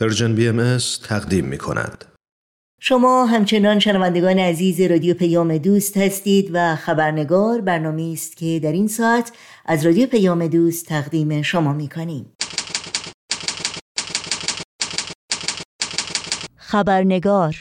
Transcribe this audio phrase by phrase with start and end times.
[0.00, 0.78] Persian BMS
[1.08, 2.04] تقدیم می کند.
[2.80, 8.88] شما همچنان شنوندگان عزیز رادیو پیام دوست هستید و خبرنگار برنامه است که در این
[8.88, 9.32] ساعت
[9.66, 12.32] از رادیو پیام دوست تقدیم شما می کنیم.
[16.56, 17.56] خبرنگار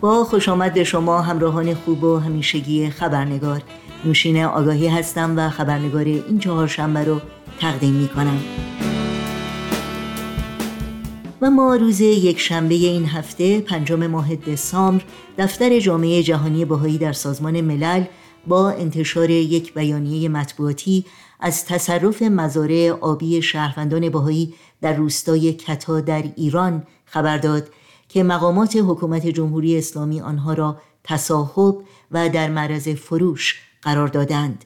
[0.00, 3.62] با خوش آمد شما همراهان خوب و همیشگی خبرنگار
[4.04, 7.20] نوشین آگاهی هستم و خبرنگار این چهار شنبه رو
[7.62, 8.40] تقدیم می کنم
[11.42, 15.04] و ما روز یک شنبه این هفته پنجم ماه دسامبر
[15.38, 18.04] دفتر جامعه جهانی بهایی در سازمان ملل
[18.46, 21.04] با انتشار یک بیانیه مطبوعاتی
[21.40, 27.68] از تصرف مزارع آبی شهروندان بهایی در روستای کتا در ایران خبر داد
[28.08, 31.76] که مقامات حکومت جمهوری اسلامی آنها را تصاحب
[32.10, 34.64] و در معرض فروش قرار دادند.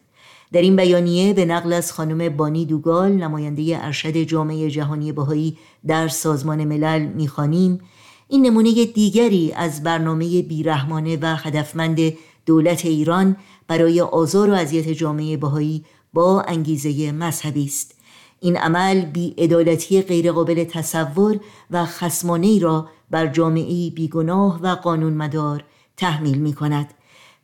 [0.52, 6.08] در این بیانیه به نقل از خانم بانی دوگال نماینده ارشد جامعه جهانی بهایی در
[6.08, 7.80] سازمان ملل می‌خوانیم.
[8.28, 11.98] این نمونه دیگری از برنامه بیرحمانه و هدفمند
[12.46, 13.36] دولت ایران
[13.68, 17.94] برای آزار و اذیت جامعه بهایی با انگیزه مذهبی است.
[18.40, 25.64] این عمل بیعدالتی غیرقابل تصور و خسمانه را بر جامعه بیگناه و قانون مدار
[25.96, 26.94] تحمیل می کند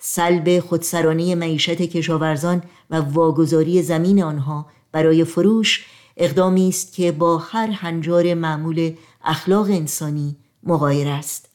[0.04, 5.86] سلب خودسرانه معیشت کشاورزان و واگذاری زمین آنها برای فروش
[6.16, 8.92] اقدامی است که با هر هنجار معمول
[9.24, 11.48] اخلاق انسانی مغایر است.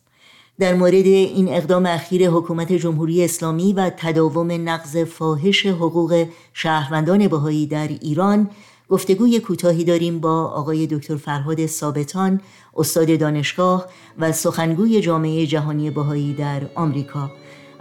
[0.60, 7.66] در مورد این اقدام اخیر حکومت جمهوری اسلامی و تداوم نقض فاحش حقوق شهروندان بهایی
[7.66, 8.50] در ایران
[8.90, 12.42] گفتگوی کوتاهی داریم با آقای دکتر فرهاد ثابتان
[12.76, 13.86] استاد دانشگاه
[14.20, 17.32] و سخنگوی جامعه جهانی بهایی در آمریکا.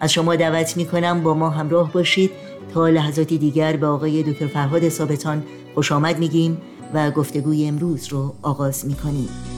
[0.00, 2.30] از شما دعوت می کنم با ما همراه باشید
[2.75, 5.42] تا لحظاتی دیگر به آقای دکتر فرهاد ثابتان
[5.75, 6.58] خوش آمد میگیم
[6.94, 9.56] و گفتگوی امروز رو آغاز می کنیم.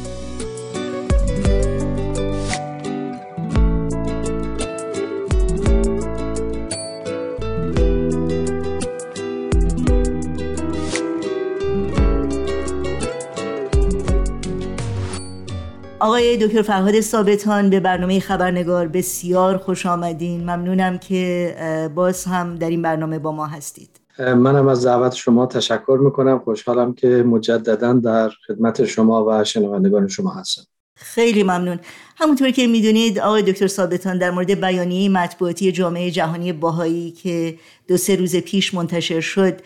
[16.00, 20.40] آقای دکتر فرهاد ثابتان به برنامه خبرنگار بسیار خوش آمدین.
[20.40, 24.00] ممنونم که باز هم در این برنامه با ما هستید.
[24.18, 26.38] منم از دعوت شما تشکر می‌کنم.
[26.38, 30.62] خوشحالم که مجددا در خدمت شما و شنوندگان شما هستم.
[30.96, 31.80] خیلی ممنون.
[32.16, 37.58] همونطور که می‌دونید آقای دکتر ثابتان در مورد بیانیه مطبوعاتی جامعه جهانی باهایی که
[37.88, 39.60] دو سه روز پیش منتشر شد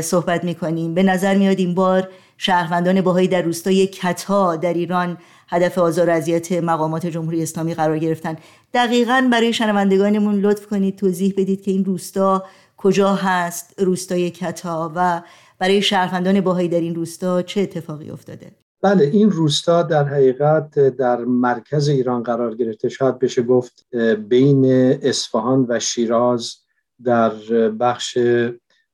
[0.00, 0.94] صحبت می‌کنیم.
[0.94, 2.08] به نظر میاد این بار
[2.38, 8.36] شهروندان باهایی در روستای کتا در ایران هدف آزار اذیت مقامات جمهوری اسلامی قرار گرفتن.
[8.74, 12.44] دقیقا برای شنوندگانمون لطف کنید توضیح بدید که این روستا
[12.76, 15.22] کجا هست روستای کتا و
[15.58, 18.52] برای شهروندان باهایی در این روستا چه اتفاقی افتاده؟
[18.82, 22.88] بله این روستا در حقیقت در مرکز ایران قرار گرفته.
[22.88, 23.86] شاید بشه گفت
[24.28, 24.64] بین
[25.02, 26.54] اصفهان و شیراز
[27.04, 27.30] در
[27.68, 28.18] بخش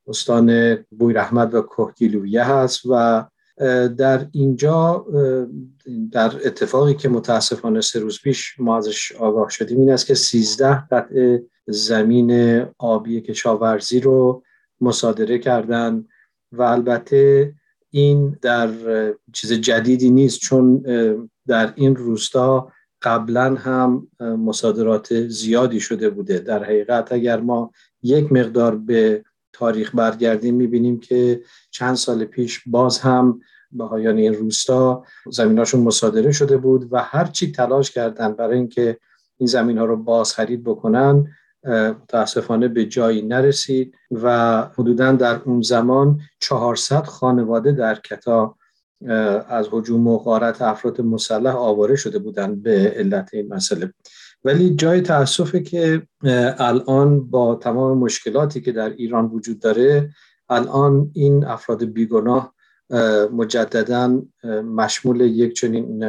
[0.06, 3.24] استان بویرحمد و کهگیلویه هست و
[3.96, 5.06] در اینجا
[6.12, 10.86] در اتفاقی که متاسفانه سه روز پیش ما ازش آگاه شدیم این است که 13
[10.90, 14.42] قطع زمین آبی کشاورزی رو
[14.80, 16.04] مصادره کردن
[16.52, 17.54] و البته
[17.90, 18.70] این در
[19.32, 20.84] چیز جدیدی نیست چون
[21.46, 26.38] در این روستا قبلا هم مصادرات زیادی شده بوده.
[26.38, 27.70] در حقیقت اگر ما
[28.02, 29.24] یک مقدار به
[29.62, 33.40] تاریخ برگردیم می‌بینیم که چند سال پیش باز هم
[33.72, 38.98] بهایان این روستا زمیناشون مصادره شده بود و هرچی تلاش کردن برای اینکه
[39.38, 41.26] این زمین ها رو باز خرید بکنن
[41.64, 48.56] متاسفانه به جایی نرسید و حدودا در اون زمان 400 خانواده در کتا
[49.48, 53.92] از حجوم و غارت افراد مسلح آواره شده بودند به علت این مسئله.
[54.44, 56.03] ولی جای تاسفه که
[56.58, 60.10] الان با تمام مشکلاتی که در ایران وجود داره
[60.48, 62.54] الان این افراد بیگناه
[63.32, 64.22] مجددا
[64.64, 66.05] مشمول یک چنین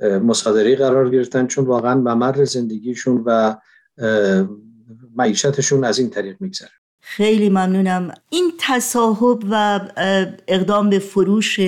[0.00, 3.56] مصادره قرار گرفتن چون واقعا ممر زندگیشون و
[5.16, 6.70] معیشتشون از این طریق میگذره.
[7.00, 8.14] خیلی ممنونم.
[8.30, 9.80] این تصاحب و
[10.48, 11.60] اقدام به فروش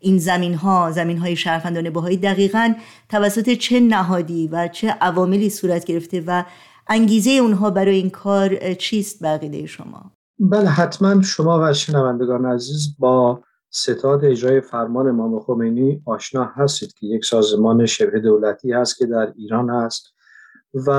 [0.00, 2.74] این زمین ها زمین های شهروندان بهایی دقیقا
[3.08, 6.44] توسط چه نهادی و چه عواملی صورت گرفته و
[6.88, 13.42] انگیزه اونها برای این کار چیست بقیده شما؟ بله حتما شما و شنوندگان عزیز با
[13.70, 19.32] ستاد اجرای فرمان امام خمینی آشنا هستید که یک سازمان شبه دولتی هست که در
[19.36, 20.06] ایران هست
[20.74, 20.90] و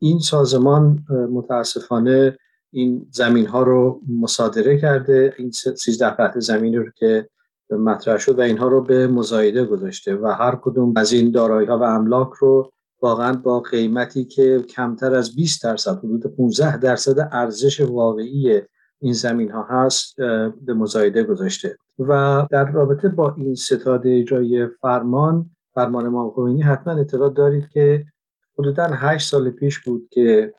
[0.00, 2.38] این سازمان متاسفانه
[2.70, 7.28] این زمین ها رو مصادره کرده این 13 قطع زمینی رو که
[7.70, 11.78] مطرح شد و اینها رو به مزایده گذاشته و هر کدوم از این دارایی ها
[11.78, 12.72] و املاک رو
[13.02, 18.60] واقعا با قیمتی که کمتر از 20 درصد حدود 15 درصد ارزش واقعی
[19.00, 20.16] این زمین ها هست
[20.66, 21.78] به مزایده گذاشته.
[21.98, 28.04] و در رابطه با این ستاد اجرای فرمان فرمان امام حتما اطلاع دارید که
[28.58, 30.54] حدودا هشت سال پیش بود که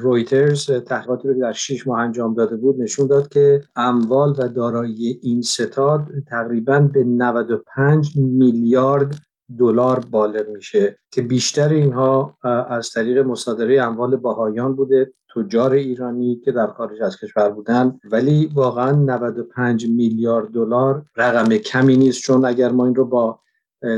[0.00, 5.20] رویترز تحقیقاتی رو در 6 ماه انجام داده بود نشون داد که اموال و دارایی
[5.22, 9.14] این ستاد تقریبا به 95 میلیارد
[9.58, 12.36] دلار بالغ میشه که بیشتر اینها
[12.68, 18.00] از طریق مصادره اموال باهایان بوده تجار ایرانی که در خارج از کشور بودن.
[18.12, 23.40] ولی واقعا 95 میلیارد دلار رقم کمی نیست چون اگر ما این رو با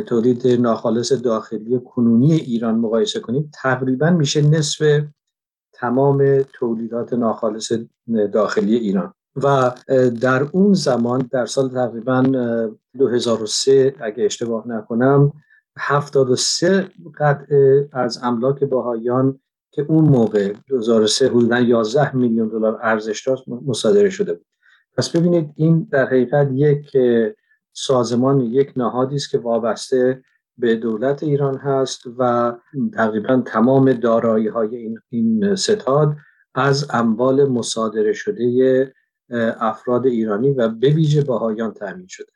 [0.06, 5.02] تولید ناخالص داخلی کنونی ایران مقایسه کنیم تقریبا میشه نصف
[5.72, 7.72] تمام تولیدات ناخالص
[8.32, 9.14] داخلی ایران.
[9.36, 9.74] و
[10.20, 12.22] در اون زمان در سال تقریبا
[12.98, 15.32] 2003 اگه اشتباه نکنم
[15.78, 16.88] 73
[17.18, 19.40] قطعه از املاک باهایان
[19.70, 24.46] که اون موقع 2003 حدودا 11 میلیون دلار ارزش داشت مصادره شده بود.
[24.96, 26.96] پس ببینید این در حقیقت یک
[27.72, 30.22] سازمان یک نهادی است که وابسته
[30.58, 32.52] به دولت ایران هست و
[32.94, 36.16] تقریبا تمام دارایی های این, ستاد
[36.54, 38.92] از اموال مصادره شده
[39.60, 42.26] افراد ایرانی و به ویژه باهایان تامین شده.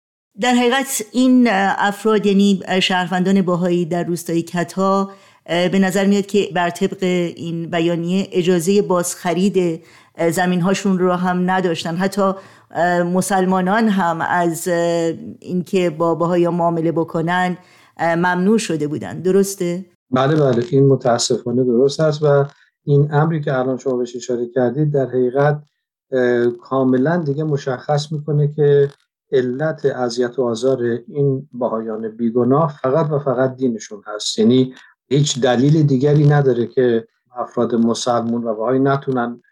[0.40, 1.48] در حقیقت این
[1.78, 5.10] افراد یعنی شهروندان باهایی در روستای کتا
[5.46, 7.02] به نظر میاد که بر طبق
[7.36, 9.84] این بیانیه اجازه بازخرید
[10.30, 11.96] زمین هاشون رو هم نداشتن.
[11.96, 12.32] حتی
[13.14, 14.68] مسلمانان هم از
[15.40, 17.56] اینکه با باهایا معامله بکنن
[18.00, 19.20] ممنوع شده بودن.
[19.20, 20.64] درسته؟ بله بله.
[20.70, 22.44] این متاسفانه درست است و
[22.84, 25.62] این امری که الان شما بهش اشاره کردید در حقیقت
[26.62, 28.88] کاملا دیگه مشخص می‌کنه که
[29.32, 34.38] علت اذیت و آزار این باهایان بیگناه فقط و فقط دینشون هست.
[34.38, 34.74] یعنی
[35.08, 37.06] هیچ دلیل دیگری نداره که
[37.36, 39.42] افراد مسلمون و باهایی نتونن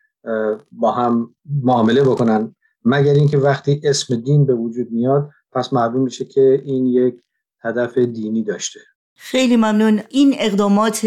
[0.73, 2.55] با هم معامله بکنن.
[2.85, 7.15] مگر اینکه وقتی اسم دین به وجود میاد پس معلوم میشه که این یک
[7.61, 8.81] هدف دینی داشته.
[9.15, 10.01] خیلی ممنون.
[10.11, 11.07] این اقدامات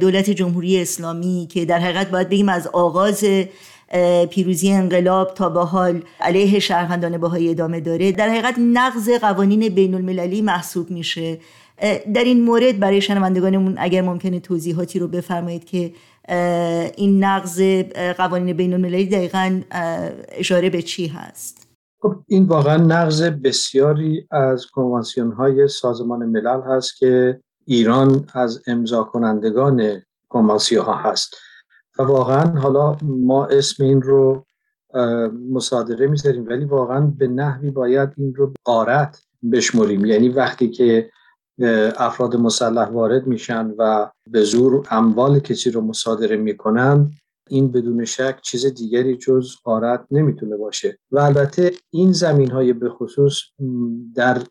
[0.00, 3.24] دولت جمهوری اسلامی که در حقیقت باید بگیم از آغاز
[4.30, 9.94] پیروزی انقلاب تا به حال علیه شهروندان باهایی ادامه داره در حقیقت نقض قوانین بین
[9.94, 11.38] المللی محسوب میشه.
[12.14, 15.92] در این مورد برای شنوندگانمون اگر ممکنه توضیحاتی رو بفرمایید که
[16.96, 17.60] این نقض
[18.16, 19.60] قوانین بین المللی دقیقا
[20.28, 21.66] اشاره به چی هست؟
[22.00, 29.04] خب این واقعا نقض بسیاری از کنوانسیون های سازمان ملل هست که ایران از امضا
[29.04, 31.36] کنندگان کنوانسیون ها هست.
[31.98, 34.46] و واقعا حالا ما اسم این رو
[35.52, 40.04] مصادره می‌ذاریم ولی واقعا به نحوی باید این رو قارت بشمریم.
[40.04, 41.10] یعنی وقتی که
[41.96, 47.10] افراد مسلح وارد میشن و به زور اموال کسی رو مصادره می‌کنن
[47.48, 50.98] این بدون شک چیز دیگری جز قارت نمی‌تونه باشه.
[51.10, 53.38] و البته این زمین های به خصوص
[54.14, 54.42] در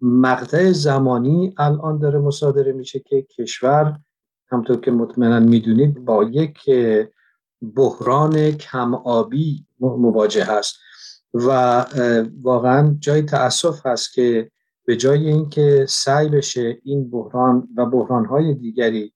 [0.00, 3.98] مقطع زمانی الان داره مصادره میشه که کشور
[4.48, 6.70] همطور که مطمئنا می‌دونید با یک
[7.76, 10.74] بحران کم آبی مواجه هست.
[11.34, 11.84] و
[12.42, 14.50] واقعا جای تاسف هست که
[14.92, 19.12] به جای اینکه سعی بشه این بحران و بحرانهای دیگری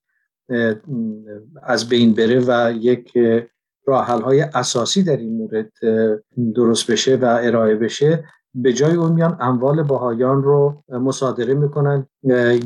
[1.63, 3.17] از بین بره و یک
[3.85, 5.71] راحل های اساسی در این مورد
[6.55, 12.07] درست بشه و ارائه بشه به جای اون میان اموال باهایان رو مصادره می‌کنن.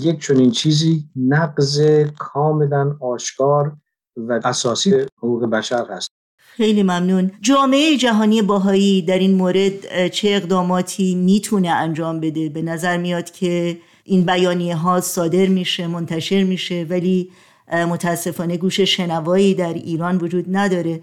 [0.01, 1.81] یک چنین چیزی نقض
[2.19, 3.77] کاملا آشکار
[4.17, 6.20] و اساسی حقوق بشر هست.
[6.57, 7.31] خیلی ممنون.
[7.41, 13.77] جامعه جهانی باهایی در این مورد چه اقداماتی می‌تونه انجام بده؟ به نظر میاد که
[14.03, 17.31] این بیانیه ها صادر میشه منتشر میشه ولی
[17.73, 21.01] متاسفانه گوش شنوایی در ایران وجود نداره.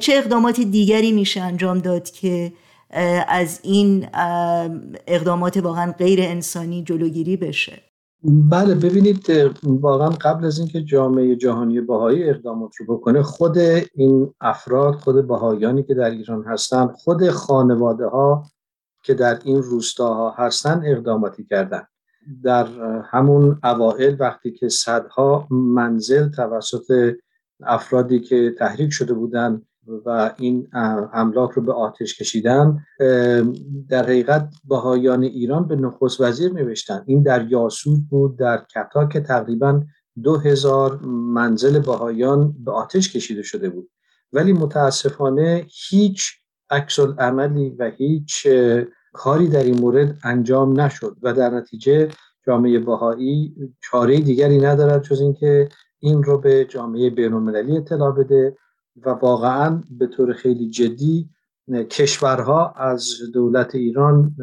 [0.00, 2.52] چه اقدامات دیگری میشه انجام داد که
[3.28, 4.06] از این
[5.06, 7.82] اقدامات واقعا غیر انسانی جلوگیری بشه؟
[8.24, 9.26] بله ببینید
[9.62, 13.58] واقعا قبل از اینکه جامعه جهانی باهایی اقدامات رو بکنه خود
[13.94, 18.46] این افراد خود باهایانی که در ایران هستن خود خانواده ها
[19.02, 21.82] که در این روستاها هستن اقداماتی کردن.
[22.42, 22.66] در
[23.02, 27.14] همون اوائل وقتی که صدها منزل توسط
[27.62, 29.62] افرادی که تحریک شده بودن
[30.06, 30.68] و این
[31.12, 32.84] املاک رو به آتش کشیدن
[33.88, 37.04] در حقیقت بهایان ایران به نخست وزیر نوشتن.
[37.06, 39.82] این در یاسود بود در کتا که تقریبا
[40.22, 43.90] دو هزار منزل بهایان به آتش کشیده شده بود.
[44.32, 46.32] ولی متاسفانه هیچ
[46.70, 48.46] عکس عملی و هیچ
[49.12, 52.08] کاری در این مورد انجام نشد و در نتیجه
[52.46, 58.56] جامعه بهایی چاره دیگری ندارد جز اینکه این رو به جامعه بینالمللی اطلاع بده
[59.04, 61.30] و واقعا به طور خیلی جدی
[61.90, 64.36] کشورها از دولت ایران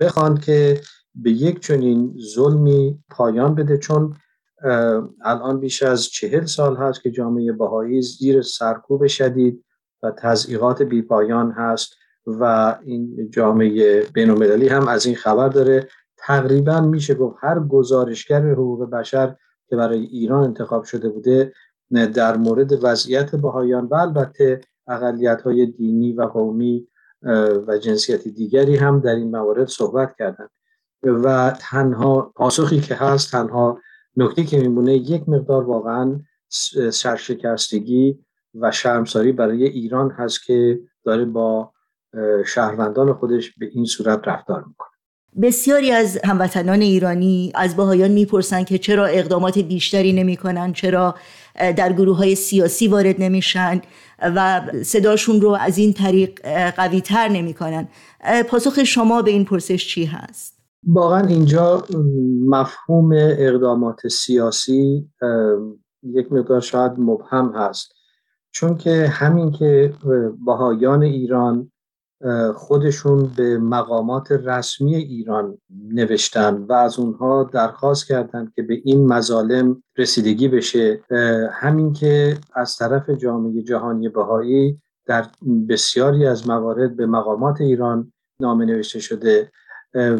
[0.00, 0.80] بخواند که
[1.14, 4.14] به یک چنین ظلمی پایان بده چون
[5.24, 9.64] الان بیش از چهل سال هست که جامعه بهایی زیر سرکوب شدید
[10.02, 11.94] و تضییقات بیپایان هست
[12.26, 15.88] و این جامعه بینالمللی هم از این خبر داره.
[16.16, 19.36] تقریبا میشه گفت هر گزارشگر حقوق بشر
[19.68, 21.52] که برای ایران انتخاب شده بوده
[21.92, 26.88] در مورد وضعیت بهایان و البته اقلیت های دینی و قومی
[27.66, 30.50] و جنسیتی دیگری هم در این موارد صحبت کردند
[31.02, 33.78] و تنها پاسخی که هست تنها
[34.16, 36.20] نکته که میمونه یک مقدار واقعا
[36.90, 38.18] سرشکستگی
[38.54, 41.72] و شرمساری برای ایران هست که داره با
[42.46, 44.93] شهروندان خودش به این صورت رفتار می‌کنه.
[45.42, 51.14] بسیاری از هموطنان ایرانی از باهایان می‌پرسن که چرا اقدامات بیشتری نمی‌کنن چرا
[51.76, 53.80] در گروه های سیاسی وارد نمیشن
[54.22, 57.88] و صداشون رو از این طریق قوی تر نمی‌کنن
[58.48, 60.54] پاسخ شما به این پرسش چی هست؟
[60.86, 61.84] واقعا اینجا
[62.46, 65.08] مفهوم اقدامات سیاسی
[66.02, 67.92] یک مقدار شاید مبهم هست
[68.50, 69.94] چون که همین که
[70.44, 71.70] باهایان ایران
[72.54, 75.58] خودشون به مقامات رسمی ایران
[75.92, 81.00] نوشتن و از اونها درخواست کردند که به این مظالم رسیدگی بشه.
[81.52, 85.26] همین که از طرف جامعه جهانی بهایی در
[85.68, 89.50] بسیاری از موارد به مقامات ایران نامه نوشته شده.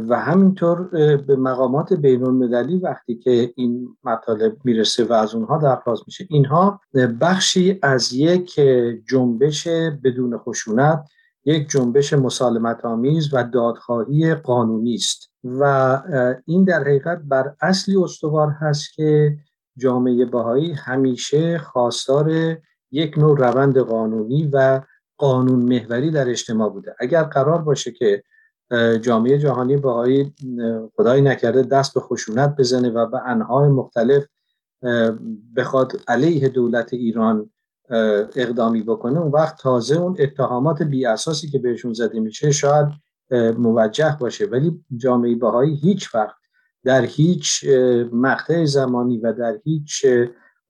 [0.09, 0.83] و همینطور
[1.17, 6.81] به مقامات بین المللی وقتی که این مطالب می‌رسه و از اونها درخواست میشه اینها
[7.21, 8.61] بخشی از یک
[9.09, 9.69] جنبش
[10.05, 11.05] بدون خشونت
[11.45, 16.03] یک جنبش مسالمت آمیز و دادخواهی قانونی است و
[16.47, 19.39] این در حقیقت بر اصلی استوار هست که
[19.77, 22.57] جامعه بهایی همیشه خواستار
[22.91, 24.81] یک نوع روند قانونی و
[25.19, 26.97] قانون محوری در اجتماع بوده.
[26.99, 28.23] اگر قرار باشه که
[29.01, 30.35] جامعه جهانی بهایی
[30.97, 34.25] خدایی نکرده دست به خشونت بزنه و به انهای مختلف
[35.57, 37.51] بخواد علیه دولت ایران
[38.37, 42.89] اقدامی بکنه اون وقت تازه اون اتهامات بی اساسی که بهشون زده میشه شاید
[43.59, 44.47] موجه باشه.
[44.47, 46.37] ولی جامعه بهایی هیچ وقت
[46.85, 47.65] در هیچ
[48.13, 50.07] مقطع زمانی و در هیچ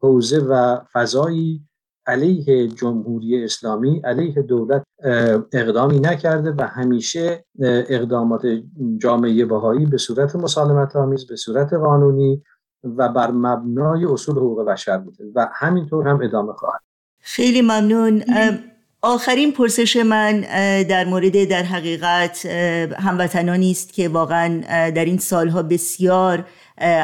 [0.01, 1.69] حوزه و فضایی
[2.07, 4.83] علیه جمهوری اسلامی علیه دولت
[5.53, 7.45] اقدامی نکرده و همیشه
[7.89, 8.47] اقدامات
[8.99, 12.43] جامعه بهایی به صورت مسالمت آمیز به صورت قانونی
[12.85, 15.25] و بر مبنای اصول حقوق بشر بوده.
[15.35, 16.81] و همینطور هم ادامه خواهد
[17.27, 18.25] خیلی ممنون.
[19.03, 20.41] آخرین پرسش من
[20.83, 22.47] در مورد در حقیقت
[22.99, 26.47] هموطنانی است که واقعا در این سالها بسیار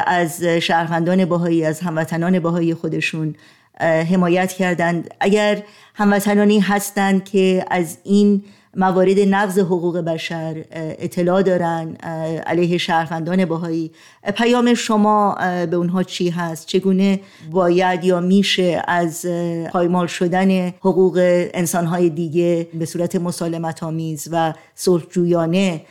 [0.07, 3.35] از شهروندان باهایی از هموطنان باهایی خودشون
[3.81, 5.13] حمایت کردند.
[5.19, 5.63] اگر
[5.95, 8.43] هموطنانی هستند که از این
[8.77, 11.95] موارد نقض حقوق بشر اطلاع دارن
[12.45, 13.91] علیه شهروندان باهایی
[14.35, 15.35] پیام شما
[15.71, 17.19] به اونها چی هست؟ چگونه
[17.51, 19.25] باید یا میشه از
[19.71, 21.19] پایمال شدن حقوق
[21.53, 25.81] انسانهای دیگه به صورت مسالمت آمیز و صلحجویانه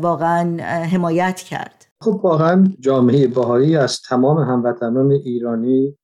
[0.00, 5.97] واقعا حمایت کرد؟ خب واقعا جامعه باهایی از تمام هموطنان ایرانی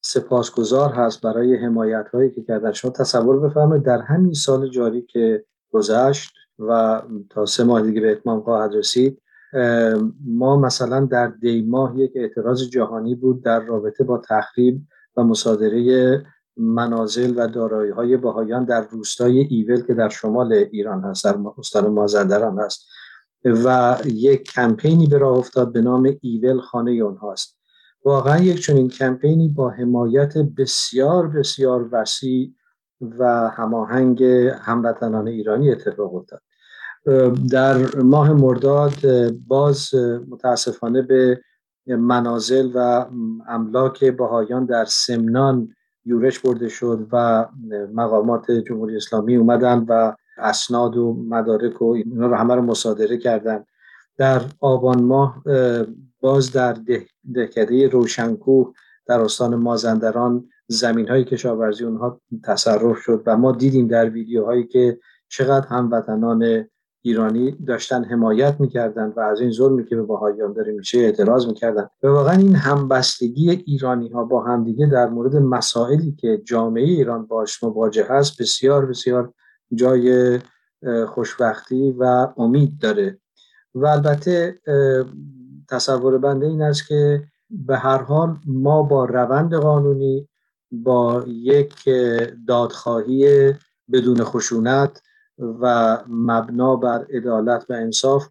[0.00, 2.72] سپاسگزار هست برای حمایت هایی که کردن.
[2.72, 8.12] شما تصور بفرمایید در همین سال جاری که گذشت و تا سه ماه دیگه به
[8.12, 9.22] اتمام خواهد رسید
[10.26, 14.82] ما مثلا در دی ماه یک اعتراض جهانی بود در رابطه با تخریب
[15.16, 16.24] و مصادره
[16.56, 21.86] منازل و دارایی های باهایان در روستای ایول که در شمال ایران هست در استان
[21.86, 22.86] مازندران هست.
[23.44, 27.59] و یک کمپینی به راه افتاد به نام ایول خانه اونهاست
[28.04, 32.54] واقعا یک چنین کمپینی با حمایت بسیار بسیار وسیع
[33.18, 34.22] و هماهنگ
[34.60, 36.42] هموطنان ایرانی اتفاق افتاد.
[37.50, 38.94] در ماه مرداد
[39.48, 39.94] باز
[40.28, 41.40] متاسفانه به
[41.86, 43.06] منازل و
[43.48, 47.46] املاک بهایان در سمنان یورش برده شد و
[47.94, 53.64] مقامات جمهوری اسلامی اومدن و اسناد و مدارک و اینا رو همه رو مصادره کردن.
[54.16, 55.42] در آبان ماه
[56.20, 56.72] باز در
[57.34, 58.72] دهکده روشنکوه
[59.06, 64.98] در استان مازندران زمین های کشاورزی اونها تصرف شد و ما دیدیم در ویدیوهایی که
[65.28, 66.68] چقدر هموطنان
[67.02, 71.88] ایرانی داشتن حمایت می‌کردن و از این ظلمی که به باهایان داره میشه اعتراض می‌کردن.
[72.02, 77.62] و واقعا این همبستگی ایرانی ها با همدیگه در مورد مسائلی که جامعه ایران باش
[77.62, 79.32] مواجه هست بسیار بسیار
[79.74, 80.38] جای
[81.08, 83.18] خوشبختی و امید داره.
[83.74, 84.58] و البته
[85.70, 90.28] تصور بنده این است که به هر حال ما با روند قانونی
[90.72, 91.88] با یک
[92.46, 93.52] دادخواهی
[93.92, 95.02] بدون خشونت
[95.38, 98.28] و مبنا بر عدالت و انصاف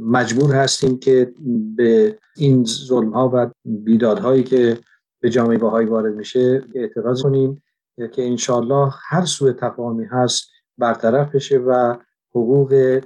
[0.00, 1.34] مجبور هستیم که
[1.76, 4.78] به این ظلم ها و بیدادهایی که
[5.20, 7.62] به جامعه باهایی وارد میشه اعتراض کنیم
[7.96, 11.96] که انشالله هر سوء تفاهمی هست برطرف بشه و
[12.36, 13.00] حقوق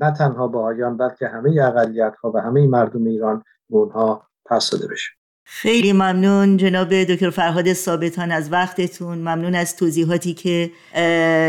[0.00, 4.86] نه تنها باهایان بلکه همه اقلیت ها و همه مردم ایران به اونها پس داده
[4.86, 5.10] بشه.
[5.44, 9.18] خیلی ممنون جناب دکتر فرهاد ثابتان از وقتتون.
[9.18, 10.70] ممنون از توضیحاتی که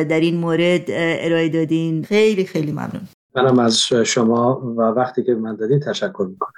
[0.10, 2.04] در این مورد ارائه دادین.
[2.04, 3.02] خیلی خیلی ممنون.
[3.36, 6.54] منم از شما و وقتی که من دادید تشکر می‌کنم.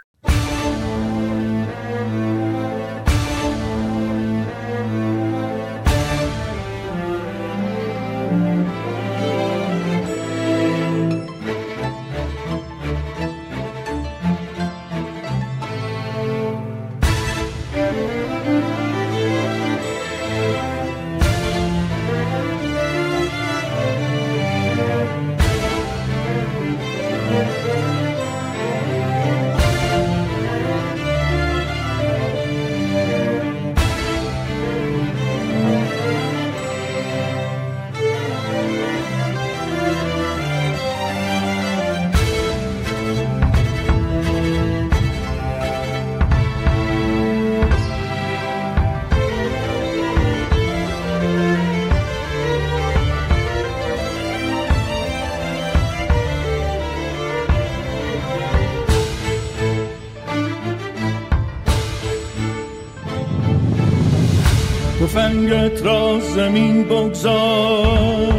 [66.36, 68.34] زمین بگذار.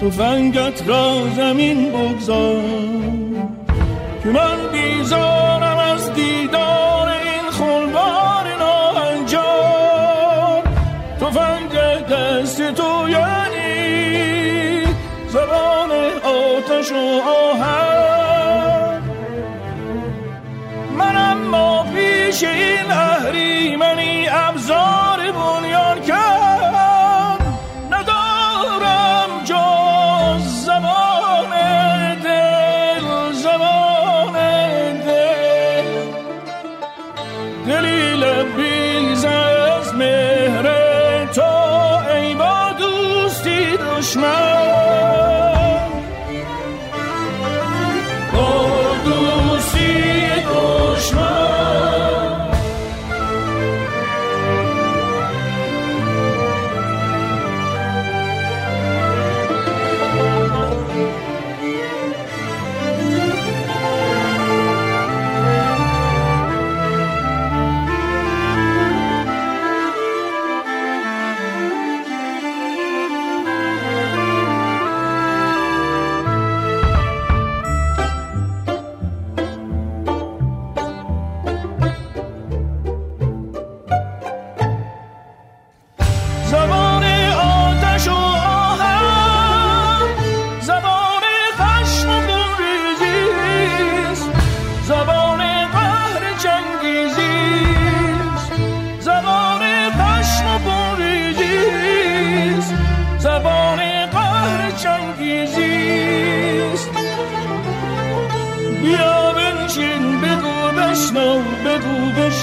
[0.00, 2.62] تفنگت را زمین بگذار.
[4.22, 10.62] که من بیزارم از دیدار این خلبار ناهنجار
[11.20, 11.72] تفنگ
[12.10, 14.84] دست تو یعنی
[15.28, 15.90] زبان
[16.22, 19.02] آتش و آهن.
[20.98, 24.95] من اما پیش این اهریمنی ابزار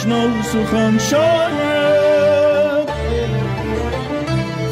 [0.03, 2.89] سخن شاید.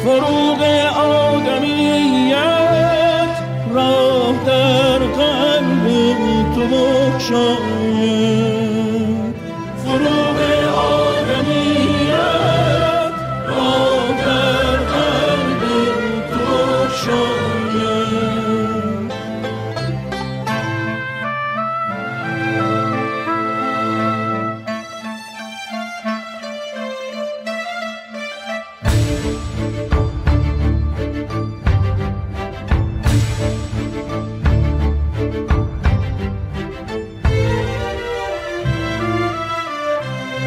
[0.04, 0.62] فروغ
[0.96, 2.36] آدمیت
[3.74, 5.86] راه در قلب
[6.54, 7.61] تو بخشاید.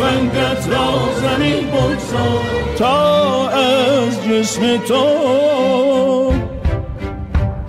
[0.00, 2.42] فنگت را زمین بگذار
[2.78, 5.04] تا از جسم تو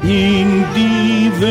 [0.04, 1.42] این دیو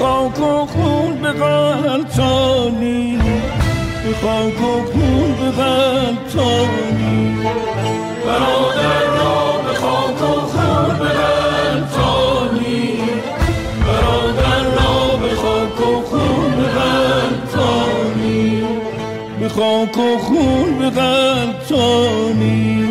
[0.00, 3.18] خاک و خون به غلطانی.
[4.04, 7.36] به خاک و خون به غلطانی.
[8.26, 9.36] برادر را
[9.66, 12.88] به خاک و خون به غلطانی.
[13.86, 18.44] برادر را به خاک و خون به غلطانی.
[19.40, 22.88] به خاک و خون به غلطانی.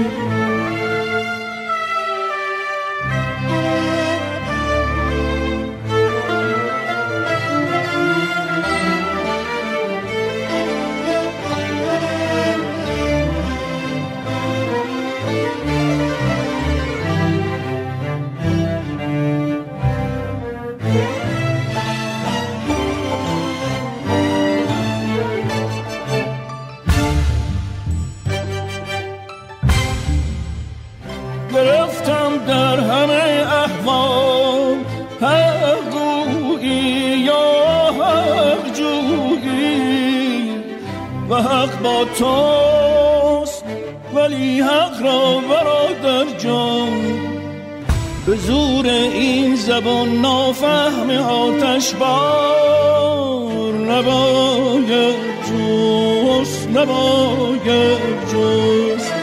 [51.90, 55.16] آتش بار نباید
[55.48, 58.00] جوست نباید
[58.32, 59.14] جوست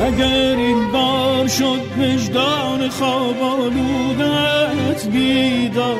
[0.00, 5.96] اگر این بار شد وجدان خواب آلودت بیدار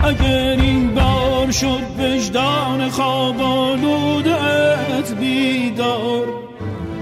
[0.00, 6.39] اگر این بار شد وجدان خواب آلودت بیدار.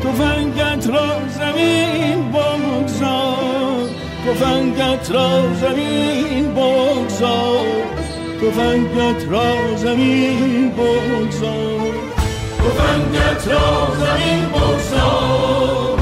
[0.09, 3.89] تفنگت را زمین بگذار
[4.27, 7.67] تفنگت را زمین بگذار
[8.41, 11.93] تفنگت را زمین بگذار
[12.59, 15.99] تفنگت را زمین بگذار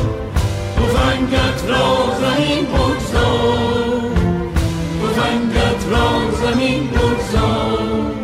[0.76, 1.86] تفنگت را
[2.20, 4.10] زمین بگذار
[5.02, 8.16] تفنگت را زمین بگذار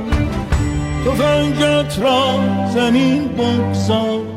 [1.05, 2.41] تفنگت را
[2.75, 4.32] زمین بگذار.